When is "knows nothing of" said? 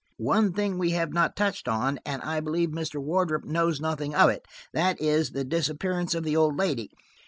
3.45-4.31